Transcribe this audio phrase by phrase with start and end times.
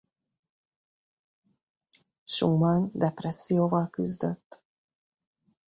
[2.25, 4.63] Schumann depresszióval küzdött.